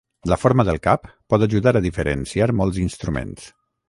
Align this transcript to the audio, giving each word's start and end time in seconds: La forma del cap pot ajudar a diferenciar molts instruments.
La 0.31 0.37
forma 0.43 0.63
del 0.69 0.79
cap 0.87 1.03
pot 1.33 1.45
ajudar 1.47 1.73
a 1.79 1.83
diferenciar 1.87 2.47
molts 2.63 2.81
instruments. 2.87 3.45